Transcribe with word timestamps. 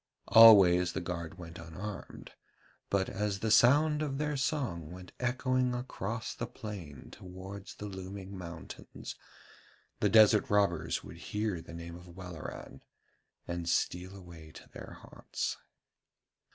Always 0.29 0.93
the 0.93 0.99
guard 0.99 1.37
went 1.37 1.59
unarmed, 1.59 2.31
but 2.89 3.07
as 3.07 3.41
the 3.41 3.51
sound 3.51 4.01
of 4.01 4.17
their 4.17 4.35
song 4.35 4.89
went 4.91 5.11
echoing 5.19 5.75
across 5.75 6.33
the 6.33 6.47
plain 6.47 7.09
towards 7.11 7.75
the 7.75 7.85
looming 7.85 8.35
mountains, 8.35 9.15
the 9.99 10.09
desert 10.09 10.49
robbers 10.49 11.03
would 11.03 11.17
hear 11.17 11.61
the 11.61 11.75
name 11.75 11.95
of 11.95 12.15
Welleran 12.17 12.81
and 13.47 13.69
steal 13.69 14.15
away 14.17 14.49
to 14.53 14.67
their 14.69 14.97
haunts. 15.03 15.57